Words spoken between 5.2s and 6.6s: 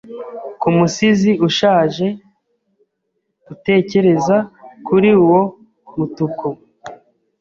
uwo mutuku